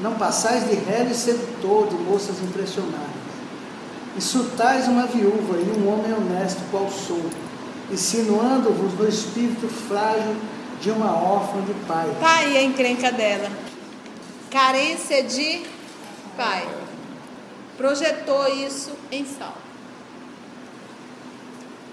[0.00, 3.24] Não passais de réu e sedutor de moças impressionáveis.
[4.16, 7.24] Insultais uma viúva e um homem honesto qual sou,
[7.90, 10.36] insinuando-vos no espírito frágil
[10.80, 12.08] de uma órfã de pai.
[12.20, 13.50] Tá aí a encrenca dela.
[14.50, 15.73] Carência de
[16.36, 16.68] pai.
[17.76, 19.64] Projetou isso em Saulo.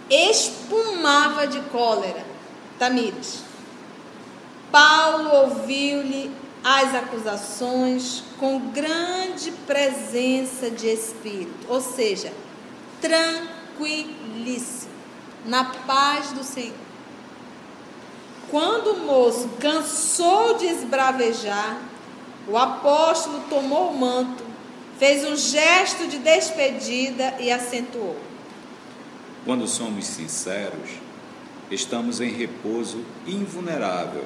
[0.09, 2.25] Espumava de cólera.
[2.77, 3.43] Tamires.
[4.71, 6.31] Paulo ouviu-lhe
[6.63, 12.31] as acusações com grande presença de espírito, ou seja,
[12.99, 14.91] tranquilíssimo,
[15.45, 16.75] na paz do Senhor.
[18.49, 21.77] Quando o moço cansou de esbravejar,
[22.47, 24.43] o apóstolo tomou o manto,
[24.97, 28.17] fez um gesto de despedida e acentuou:
[29.45, 30.89] Quando somos sinceros,
[31.69, 34.25] estamos em repouso invulnerável,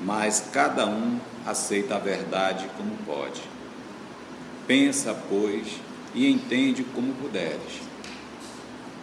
[0.00, 3.40] mas cada um aceita a verdade como pode.
[4.66, 5.66] Pensa, pois,
[6.14, 7.80] e entende como puderes.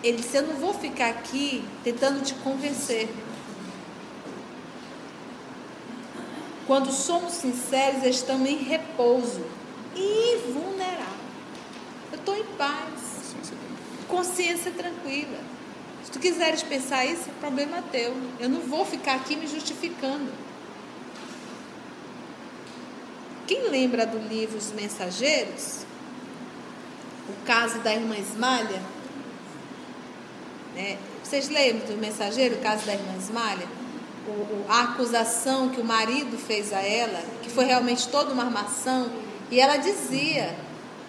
[0.03, 3.09] Ele disse: Eu não vou ficar aqui tentando te convencer.
[6.67, 9.45] Quando somos sinceros, estamos em repouso,
[9.95, 11.05] invulnerável.
[12.11, 13.35] Eu estou em paz,
[14.07, 15.37] consciência tranquila.
[16.03, 18.15] Se tu quiseres pensar isso, é problema teu.
[18.39, 20.31] Eu não vou ficar aqui me justificando.
[23.45, 25.85] Quem lembra do livro Os Mensageiros?
[27.29, 28.81] O caso da irmã Esmalha?
[30.73, 30.97] Né?
[31.23, 33.67] Vocês lembram do mensageiro, o caso da irmã Esmalha?
[34.67, 39.11] A acusação que o marido fez a ela, que foi realmente toda uma armação,
[39.51, 40.55] e ela dizia: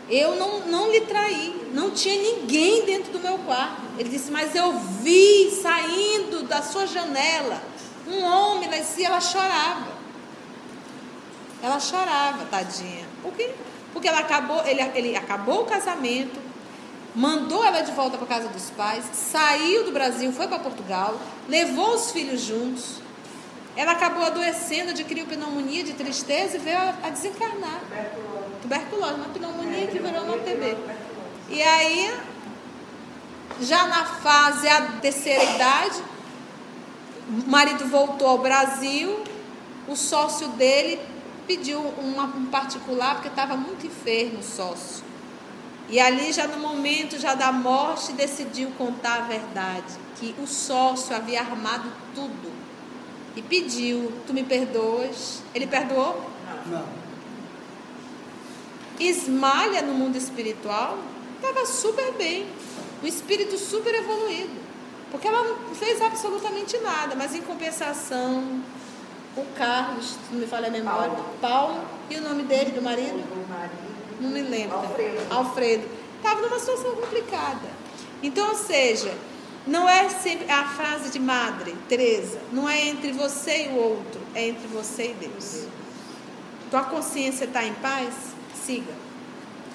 [0.08, 3.82] Eu não, não lhe traí, não tinha ninguém dentro do meu quarto.
[3.98, 7.62] Ele disse: Mas eu vi saindo da sua janela
[8.06, 9.96] um homem, e ela chorava.
[11.62, 13.06] Ela chorava, tadinha.
[13.22, 13.50] Por quê?
[13.92, 16.38] Porque ela acabou, ele, ele acabou o casamento,
[17.14, 21.94] mandou ela de volta para casa dos pais, saiu do Brasil, foi para Portugal, levou
[21.94, 23.05] os filhos juntos.
[23.76, 27.80] Ela acabou adoecendo, adquiriu pneumonia de tristeza e veio a, desencarnar.
[27.80, 28.60] Tuberculose.
[28.62, 30.76] Tuberculose, uma pneumonia que virou uma TB.
[31.50, 32.18] E aí,
[33.60, 36.02] já na fase, a terceira idade,
[37.28, 39.22] o marido voltou ao Brasil,
[39.86, 40.98] o sócio dele
[41.46, 45.04] pediu uma, um particular porque estava muito enfermo o sócio.
[45.88, 51.14] E ali, já no momento já da morte, decidiu contar a verdade, que o sócio
[51.14, 52.65] havia armado tudo.
[53.36, 55.42] E pediu, tu me perdoas?
[55.54, 56.18] Ele perdoou?
[56.66, 56.86] Não.
[58.98, 60.98] Esmalha no mundo espiritual,
[61.36, 62.46] estava super bem.
[63.02, 64.66] O espírito super evoluído.
[65.10, 68.62] Porque ela não fez absolutamente nada, mas em compensação,
[69.36, 71.24] o Carlos, se não me falha a memória, Paulo.
[71.40, 71.80] Paulo.
[72.10, 73.22] e o nome dele, do marido?
[74.18, 74.78] Não me lembro.
[74.78, 75.26] Alfredo.
[75.30, 75.88] Alfredo.
[76.16, 77.68] Estava numa situação complicada.
[78.22, 79.14] Então, ou seja,
[79.66, 84.20] não é sempre a frase de Madre Teresa, não é entre você e o outro,
[84.34, 85.64] é entre você e Deus.
[86.70, 88.14] Tua consciência está em paz?
[88.64, 88.92] Siga.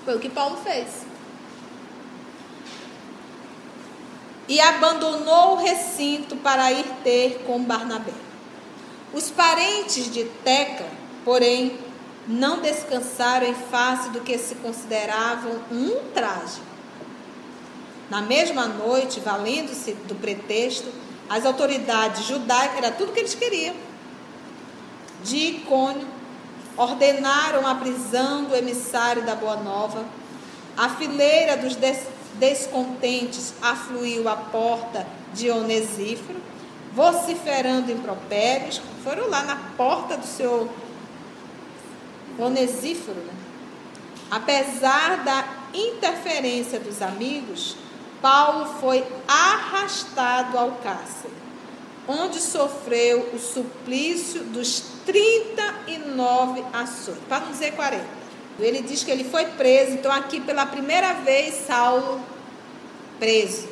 [0.06, 0.88] Foi o que Paulo fez.
[4.47, 8.13] E abandonou o recinto para ir ter com Barnabé.
[9.13, 10.88] Os parentes de Teca,
[11.25, 11.77] porém,
[12.27, 16.62] não descansaram em face do que se consideravam um traje.
[18.12, 20.90] Na mesma noite, valendo-se do pretexto,
[21.30, 23.74] as autoridades judaicas, era tudo que eles queriam,
[25.24, 26.06] de Icônio,
[26.76, 30.04] ordenaram a prisão do emissário da Boa Nova.
[30.76, 32.00] A fileira dos des
[32.34, 36.42] descontentes afluiu à porta de Onesíforo,
[36.94, 40.70] vociferando impropérios, foram lá na porta do seu
[42.38, 43.34] Onesíforo, né?
[44.30, 47.78] Apesar da interferência dos amigos,
[48.22, 51.34] Paulo foi arrastado ao cárcere,
[52.08, 58.06] onde sofreu o suplício dos 39 açoites, para não dizer 40.
[58.60, 62.22] Ele diz que ele foi preso, então aqui pela primeira vez Saulo
[63.17, 63.67] preso.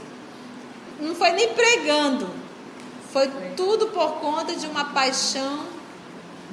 [0.99, 2.29] Não foi nem pregando,
[3.11, 5.65] Foi tudo por conta de uma paixão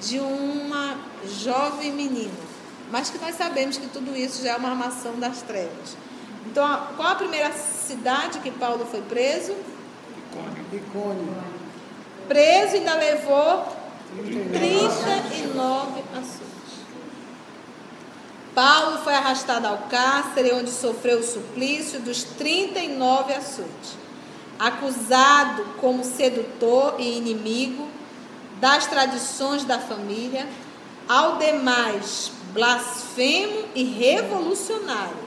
[0.00, 2.32] de uma jovem menina.
[2.90, 5.96] Mas que nós sabemos que tudo isso já é uma armação das trevas.
[6.50, 9.54] Então, qual a primeira cidade que Paulo foi preso?
[10.72, 11.34] Icônio.
[12.28, 13.66] Preso ainda levou
[14.52, 16.46] 39 ações.
[18.54, 23.96] Paulo foi arrastado ao cárcere, onde sofreu o suplício dos 39 açoites.
[24.58, 27.86] Acusado como sedutor e inimigo
[28.58, 30.48] das tradições da família,
[31.06, 35.25] ao demais blasfemo e revolucionário.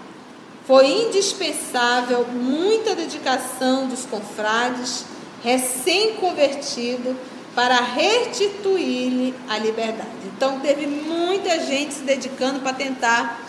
[0.69, 5.03] Foi indispensável muita dedicação dos confrades
[5.43, 7.17] recém-convertido
[7.55, 10.11] para restituir-lhe a liberdade.
[10.25, 13.41] Então teve muita gente se dedicando para tentar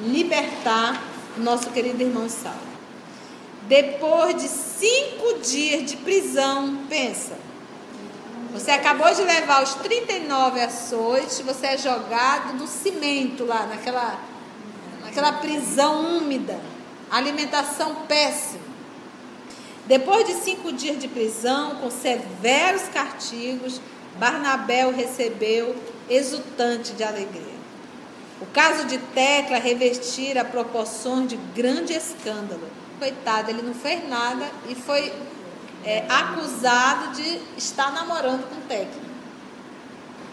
[0.00, 1.02] libertar
[1.38, 2.58] o nosso querido irmão Saulo.
[3.62, 7.38] Depois de cinco dias de prisão, pensa,
[8.52, 14.20] você acabou de levar os 39 açoites, você é jogado no cimento lá, naquela,
[15.16, 16.60] naquela prisão úmida,
[17.10, 18.66] alimentação péssima.
[19.86, 23.80] Depois de cinco dias de prisão, com severos castigos,
[24.18, 25.74] Barnabé o recebeu
[26.08, 27.56] exultante de alegria.
[28.40, 32.68] O caso de Tecla revestira proporções de grande escândalo.
[32.98, 35.12] Coitado, ele não fez nada e foi
[35.84, 39.06] é, acusado de estar namorando com técnico.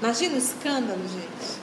[0.01, 1.62] Imagina o escândalo, gente.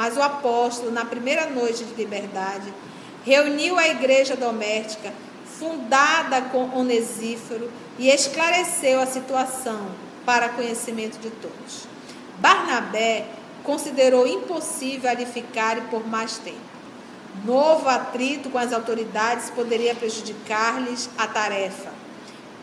[0.00, 2.72] Mas o apóstolo, na primeira noite de liberdade,
[3.22, 5.12] reuniu a igreja doméstica,
[5.44, 9.88] fundada com Onesíforo, e esclareceu a situação
[10.24, 11.86] para conhecimento de todos.
[12.38, 13.26] Barnabé
[13.62, 16.56] considerou impossível ali ficar por mais tempo.
[17.44, 21.90] Novo atrito com as autoridades poderia prejudicar-lhes a tarefa.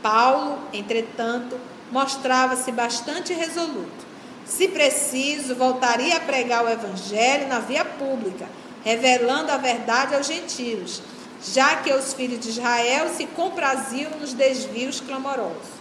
[0.02, 1.56] Paulo, entretanto,
[1.92, 4.07] mostrava-se bastante resoluto.
[4.48, 8.48] Se preciso, voltaria a pregar o evangelho na via pública,
[8.84, 11.02] revelando a verdade aos gentios,
[11.44, 15.78] já que os filhos de Israel se compraziam nos desvios clamorosos.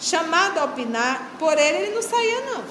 [0.00, 2.64] Chamado a opinar, por ele ele não saía não.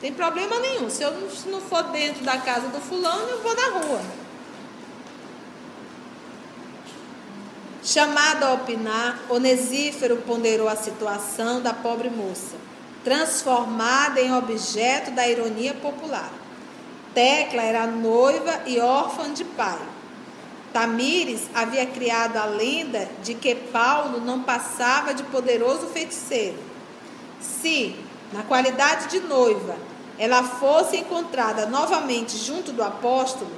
[0.00, 0.90] Tem problema nenhum.
[0.90, 1.12] Se eu
[1.46, 4.02] não for dentro da casa do fulano, eu vou na rua.
[7.82, 12.56] Chamado a opinar, Onesífero ponderou a situação da pobre moça,
[13.04, 16.32] transformada em objeto da ironia popular.
[17.12, 19.78] Tecla era noiva e órfã de pai.
[20.72, 26.58] Tamires havia criado a lenda de que Paulo não passava de poderoso feiticeiro.
[27.40, 27.94] Se,
[28.32, 29.76] na qualidade de noiva,
[30.18, 33.50] ela fosse encontrada novamente junto do apóstolo,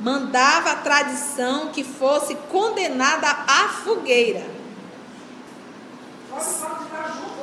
[0.00, 4.44] mandava a tradição que fosse condenada à fogueira.
[6.40, 7.33] Só de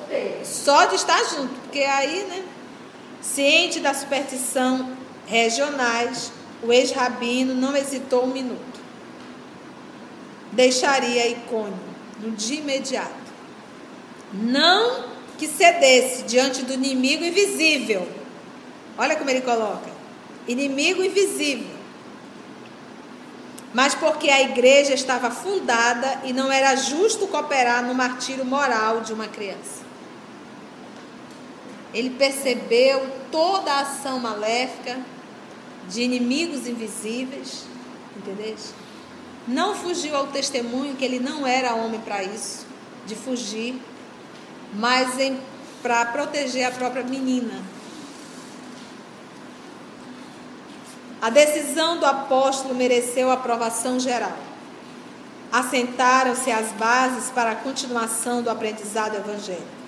[0.43, 2.43] Só de estar junto, porque aí, né?
[3.21, 4.95] Ciente da superstição
[5.25, 6.31] regionais,
[6.63, 8.81] o ex-rabino não hesitou um minuto.
[10.51, 11.79] Deixaria Icônio
[12.19, 13.21] no dia imediato.
[14.33, 15.05] Não
[15.37, 18.07] que cedesse diante do inimigo invisível
[18.97, 19.89] Olha como ele coloca:
[20.47, 21.81] inimigo invisível.
[23.73, 29.13] Mas porque a igreja estava fundada e não era justo cooperar no martírio moral de
[29.13, 29.90] uma criança.
[31.93, 34.99] Ele percebeu toda a ação maléfica
[35.89, 37.65] de inimigos invisíveis,
[38.15, 38.55] entendeu?
[39.47, 42.65] Não fugiu ao testemunho que ele não era homem para isso,
[43.05, 43.81] de fugir,
[44.73, 45.09] mas
[45.81, 47.61] para proteger a própria menina,
[51.21, 54.35] A decisão do apóstolo mereceu aprovação geral.
[55.51, 59.80] Assentaram-se as bases para a continuação do aprendizado evangélico.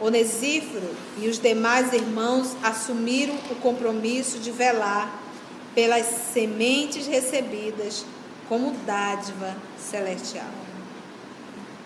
[0.00, 5.22] Onesíforo e os demais irmãos assumiram o compromisso de velar
[5.74, 8.04] pelas sementes recebidas
[8.48, 10.50] como dádiva celestial.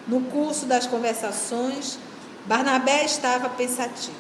[0.07, 1.99] No curso das conversações,
[2.47, 4.17] Barnabé estava pensativo.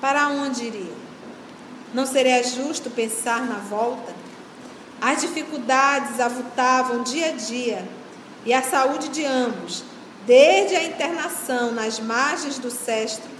[0.00, 0.96] Para onde iriam?
[1.94, 4.12] Não seria justo pensar na volta?
[5.00, 7.88] As dificuldades avultavam dia a dia
[8.44, 9.84] e a saúde de ambos,
[10.26, 13.30] desde a internação nas margens do Cestro,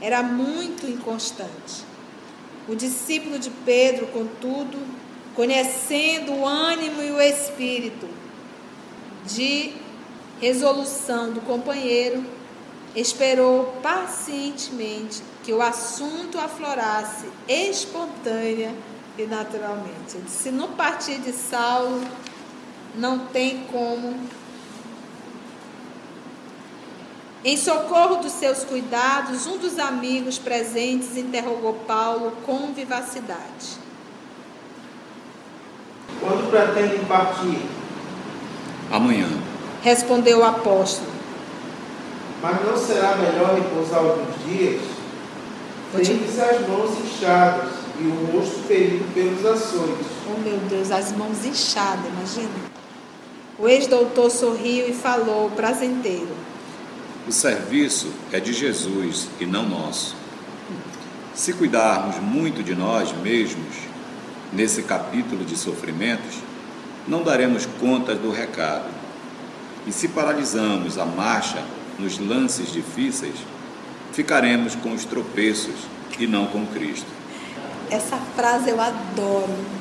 [0.00, 1.84] era muito inconstante.
[2.68, 4.78] O discípulo de Pedro, contudo,
[5.34, 8.08] conhecendo o ânimo e o espírito
[9.26, 9.72] de
[10.40, 12.24] resolução do companheiro,
[12.94, 18.74] esperou pacientemente que o assunto aflorasse espontânea
[19.18, 20.18] e naturalmente.
[20.28, 22.02] Se não partir de Saulo,
[22.94, 24.14] não tem como
[27.42, 33.78] Em socorro dos seus cuidados, um dos amigos presentes interrogou Paulo com vivacidade.
[36.20, 37.62] Quando pretendem partir?
[38.92, 39.26] Amanhã.
[39.82, 41.10] Respondeu o apóstolo.
[42.42, 44.82] Mas não será melhor repousar alguns dias?
[45.92, 50.06] Tendes as mãos inchadas e o rosto ferido pelos açoites.
[50.28, 52.70] Oh meu Deus, as mãos inchadas, imagina.
[53.58, 56.49] O ex-doutor sorriu e falou, prazenteiro.
[57.28, 60.16] O serviço é de Jesus e não nosso.
[61.34, 63.76] Se cuidarmos muito de nós mesmos,
[64.52, 66.36] nesse capítulo de sofrimentos,
[67.06, 68.88] não daremos conta do recado.
[69.86, 71.62] E se paralisamos a marcha
[71.98, 73.36] nos lances difíceis,
[74.12, 75.74] ficaremos com os tropeços
[76.18, 77.06] e não com Cristo.
[77.90, 79.80] Essa frase eu adoro.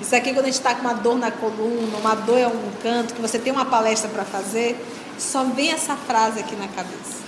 [0.00, 2.70] Isso aqui, quando a gente está com uma dor na coluna, uma dor em algum
[2.82, 4.82] canto, que você tem uma palestra para fazer,
[5.20, 7.20] só vem essa frase aqui na cabeça.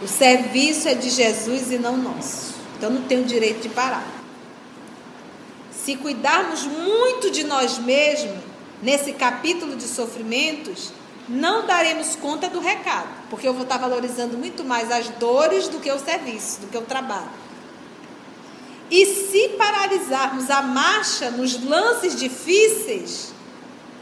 [0.00, 2.54] O serviço é de Jesus e não nosso.
[2.76, 4.06] Então não tem o direito de parar.
[5.70, 8.38] Se cuidarmos muito de nós mesmos,
[8.82, 10.92] nesse capítulo de sofrimentos,
[11.28, 15.78] não daremos conta do recado, porque eu vou estar valorizando muito mais as dores do
[15.78, 17.30] que o serviço, do que o trabalho.
[18.90, 23.32] E se paralisarmos a marcha nos lances difíceis,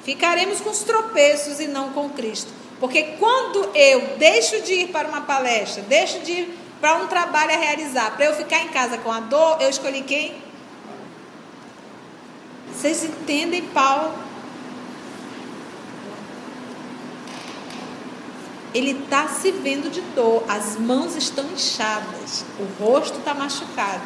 [0.05, 2.53] ficaremos com os tropeços e não com Cristo.
[2.79, 7.53] Porque quando eu deixo de ir para uma palestra, deixo de ir para um trabalho
[7.53, 10.35] a realizar, para eu ficar em casa com a dor, eu escolhi quem?
[12.73, 14.15] Vocês entendem, Paulo?
[18.73, 24.03] Ele está se vendo de dor, as mãos estão inchadas, o rosto está machucado.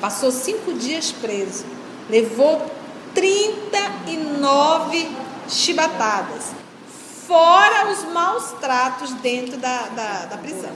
[0.00, 1.64] Passou cinco dias preso.
[2.08, 2.70] Levou
[3.14, 5.08] 39
[5.48, 6.52] chibatadas.
[7.26, 10.72] Fora os maus tratos dentro da, da, da prisão.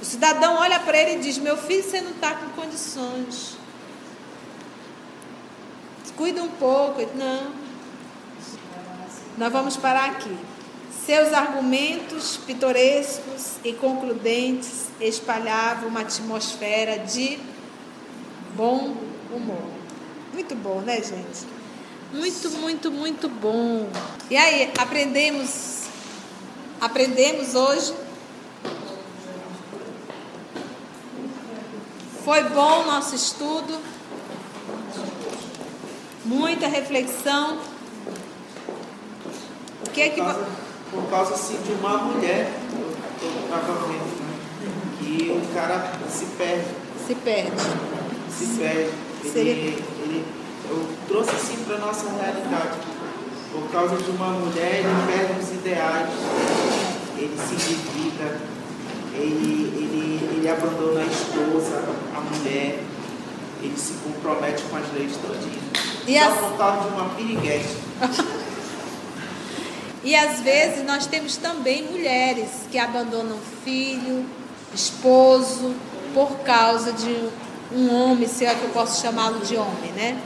[0.00, 3.56] O cidadão olha para ele e diz: Meu filho, você não está com condições.
[6.16, 7.00] Cuida um pouco.
[7.14, 7.52] Não.
[9.38, 10.36] Nós vamos parar aqui.
[11.06, 17.38] Seus argumentos pitorescos e concludentes espalhavam uma atmosfera de
[18.56, 18.96] bom
[19.32, 19.70] humor.
[20.34, 21.57] Muito bom, né, gente?
[22.12, 23.88] Muito, muito, muito bom.
[24.30, 25.78] E aí, aprendemos
[26.80, 27.92] aprendemos hoje.
[32.24, 33.78] Foi bom o nosso estudo.
[36.24, 37.58] Muita reflexão.
[39.86, 40.46] O que é que Por causa,
[40.90, 42.50] por causa assim, de uma mulher,
[43.22, 44.38] eu estava vendo, né,
[44.98, 46.64] que o cara se perde.
[47.06, 47.50] se perde?
[48.30, 48.90] se perde.
[49.32, 49.84] Seria- Ele, ele,
[50.68, 52.78] eu trouxe assim para a nossa realidade.
[53.52, 56.10] Por causa de uma mulher, ele perde os ideais,
[57.16, 58.40] ele se endivida,
[59.14, 61.82] ele, ele, ele abandona a esposa,
[62.14, 62.80] a mulher,
[63.62, 65.68] ele se compromete com as leis todinhas.
[66.06, 67.76] E Só por causa de uma piriguete.
[70.04, 74.24] E às vezes nós temos também mulheres que abandonam filho,
[74.72, 75.74] esposo,
[76.14, 77.28] por causa de
[77.72, 80.18] um homem, será que eu posso chamá-lo de homem, né?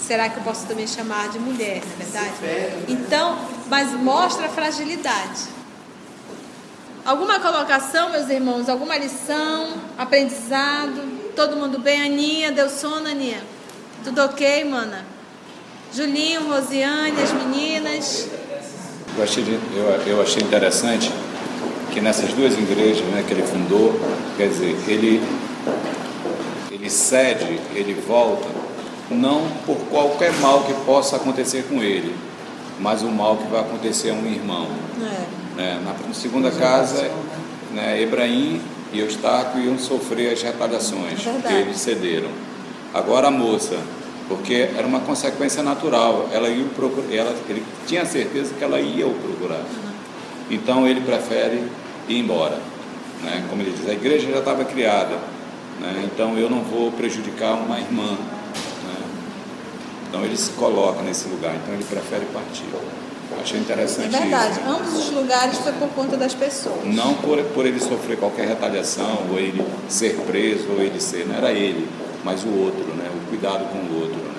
[0.00, 2.84] Será que eu posso também chamar de mulher, não é verdade?
[2.88, 3.38] Então,
[3.68, 5.58] mas mostra a fragilidade.
[7.04, 8.68] Alguma colocação, meus irmãos?
[8.68, 9.74] Alguma lição?
[9.96, 11.32] Aprendizado?
[11.34, 12.02] Todo mundo bem?
[12.02, 13.42] Aninha, deu sono, Aninha?
[14.04, 15.04] Tudo ok, mana?
[15.94, 18.28] Julinho, Rosiane, as meninas.
[19.16, 19.42] Eu achei,
[19.74, 21.10] eu, eu achei interessante
[21.92, 23.98] que nessas duas igrejas né, que ele fundou,
[24.36, 25.22] quer dizer, ele,
[26.70, 28.46] ele cede, ele volta,
[29.10, 32.14] não por qualquer mal que possa acontecer com ele,
[32.80, 34.66] mas o mal que vai acontecer a um irmão.
[35.56, 35.60] É.
[35.60, 35.80] né?
[35.84, 37.10] Na segunda casa,
[37.72, 38.60] né, Ebraim
[38.92, 42.30] e Eustáquio iam sofrer as retaliações É que eles cederam.
[42.94, 43.76] Agora a moça,
[44.28, 49.06] porque era uma consequência natural, ela ia procurar, ela, ele tinha certeza que ela ia
[49.06, 49.64] o procurar.
[50.50, 51.64] Então ele prefere
[52.08, 52.58] ir embora.
[53.22, 53.44] Né?
[53.50, 55.16] Como ele diz, a igreja já estava criada,
[55.80, 56.04] né?
[56.04, 58.16] então eu não vou prejudicar uma irmã.
[60.08, 62.64] Então ele se coloca nesse lugar, então ele prefere partir.
[63.40, 64.68] Achei É interessante verdade, isso.
[64.68, 66.84] ambos os lugares foi por conta das pessoas.
[66.84, 71.36] Não por, por ele sofrer qualquer retaliação, ou ele ser preso, ou ele ser, não
[71.36, 71.88] era ele,
[72.24, 73.08] mas o outro, né?
[73.14, 74.16] o cuidado com o outro.
[74.16, 74.34] Né?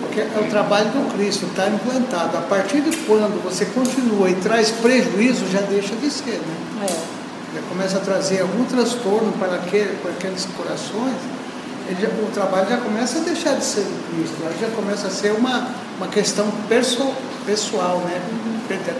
[0.00, 2.36] Porque é o trabalho do Cristo, está implantado.
[2.36, 6.40] A partir de quando você continua e traz prejuízo, já deixa de ser.
[6.40, 6.86] Né?
[6.88, 7.18] É.
[7.54, 11.16] Já começa a trazer algum transtorno para, aquele, para aqueles corações,
[12.00, 15.10] já- o trabalho já começa a deixar de ser do Cristo, aí já começa a
[15.10, 17.12] ser uma, uma questão perso,
[17.46, 18.20] pessoal, né?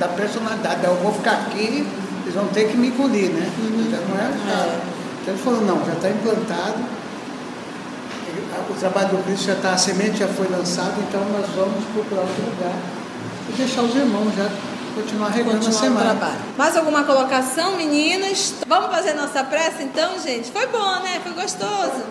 [0.01, 0.83] Da personalidade.
[0.85, 1.87] Eu vou ficar aqui,
[2.23, 3.51] eles vão ter que me engolir, né?
[3.91, 4.29] Já não é,
[4.65, 4.81] É.
[5.23, 6.79] Então ele falou, não, já está implantado,
[8.71, 12.23] o trabalho do Cristo já está, a semente já foi lançada, então nós vamos procurar
[12.23, 12.73] outro lugar
[13.49, 14.49] e deixar os irmãos já
[14.95, 16.11] continuar regando a Continuar semana.
[16.17, 16.39] trabalho.
[16.57, 18.55] Mais alguma colocação, meninas?
[18.67, 20.51] Vamos fazer nossa prece então, gente?
[20.51, 21.21] Foi bom, né?
[21.23, 22.03] Foi gostoso.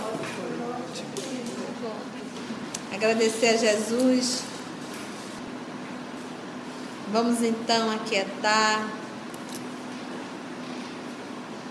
[2.98, 4.42] Agradecer a Jesus.
[7.12, 8.90] Vamos então aquietar.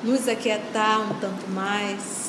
[0.05, 2.27] Nos aquietar um tanto mais.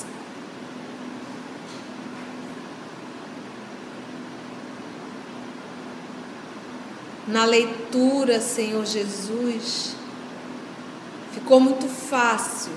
[7.27, 9.97] na leitura, Senhor Jesus,
[11.33, 12.71] ficou muito fácil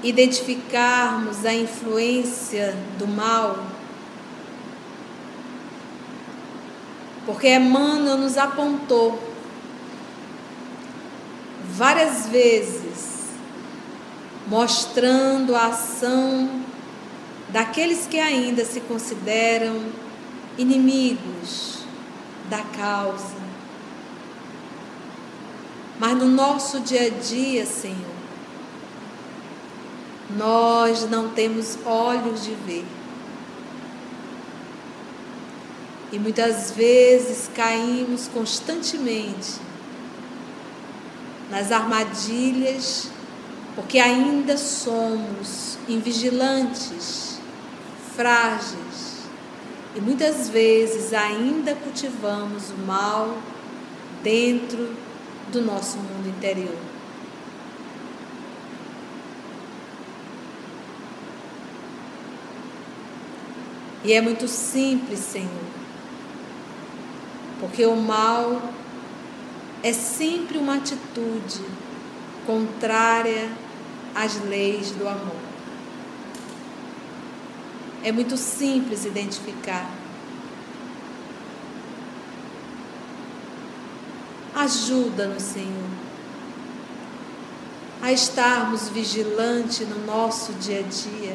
[0.00, 3.73] identificarmos a influência do mal,
[7.26, 9.18] porque Emmanuel nos apontou
[11.70, 13.30] várias vezes,
[14.46, 16.62] mostrando a ação
[17.48, 19.80] daqueles que ainda se consideram
[20.58, 21.78] inimigos
[22.48, 23.44] da causa.
[25.98, 28.14] Mas no nosso dia a dia, Senhor,
[30.36, 32.84] nós não temos olhos de ver.
[36.14, 39.54] E muitas vezes caímos constantemente
[41.50, 43.10] nas armadilhas,
[43.74, 47.40] porque ainda somos invigilantes,
[48.14, 49.24] frágeis
[49.96, 53.36] e muitas vezes ainda cultivamos o mal
[54.22, 54.94] dentro
[55.50, 56.78] do nosso mundo interior.
[64.04, 65.83] E é muito simples, Senhor,
[67.64, 68.60] porque o mal
[69.82, 71.62] é sempre uma atitude
[72.46, 73.50] contrária
[74.14, 75.40] às leis do amor.
[78.02, 79.90] É muito simples identificar.
[84.54, 85.88] Ajuda-nos, Senhor,
[88.02, 91.34] a estarmos vigilantes no nosso dia a dia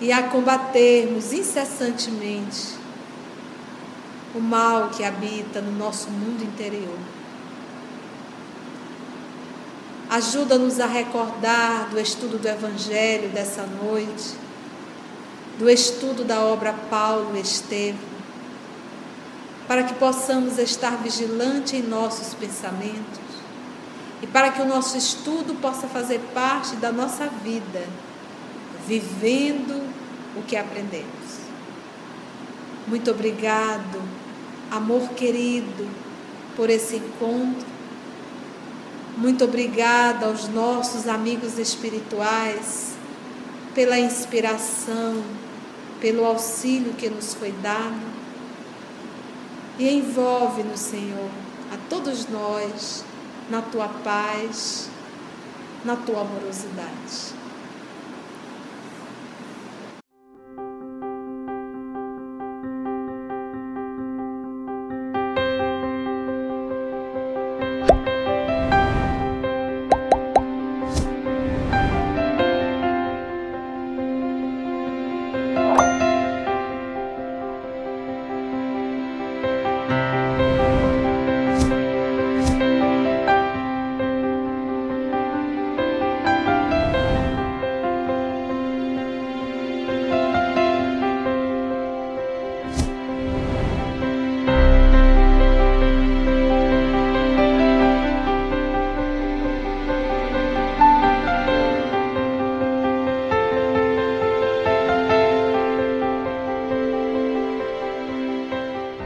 [0.00, 2.79] e a combatermos incessantemente
[4.34, 6.98] o mal que habita no nosso mundo interior.
[10.08, 14.34] Ajuda-nos a recordar do estudo do Evangelho dessa noite,
[15.58, 18.10] do estudo da obra Paulo Estevam,
[19.68, 23.20] para que possamos estar vigilantes em nossos pensamentos
[24.20, 27.86] e para que o nosso estudo possa fazer parte da nossa vida,
[28.86, 29.88] vivendo
[30.36, 31.40] o que aprendemos.
[32.88, 34.02] Muito obrigado,
[34.70, 35.88] amor querido,
[36.56, 37.66] por esse encontro.
[39.16, 42.94] Muito obrigada aos nossos amigos espirituais
[43.74, 45.22] pela inspiração,
[46.00, 48.10] pelo auxílio que nos foi dado.
[49.78, 51.30] E envolve-nos, Senhor,
[51.72, 53.04] a todos nós,
[53.48, 54.88] na tua paz,
[55.84, 57.39] na tua amorosidade.